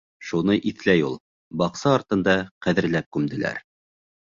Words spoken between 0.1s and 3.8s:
Шуны иҫләй ул. Баҡса артында ҡәҙерләп күмделәр.